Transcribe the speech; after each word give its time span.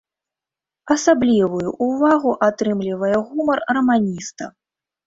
Асаблівую 0.95 1.67
ўвагу 1.91 2.35
атрымлівае 2.49 3.13
гумар 3.31 3.59
раманіста. 3.81 4.55